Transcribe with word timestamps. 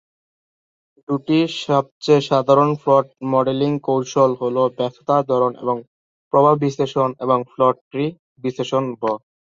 দুটি 1.09 1.37
সবচেয়ে 1.61 2.21
সাধারণ 2.29 2.69
ফল্ট 2.81 3.07
মডেলিং 3.31 3.71
কৌশল 3.87 4.31
হলো 4.41 4.63
ব্যর্থতার 4.77 5.23
ধরন 5.31 5.51
এবং 5.63 5.77
প্রভাব 6.33 6.55
বিশ্লেষণ 6.63 7.09
এবং 7.23 7.39
ফল্ট 7.51 7.77
ট্রি 7.91 8.05
বিশ্লেষণ 8.43 8.83
ব। 8.93 9.03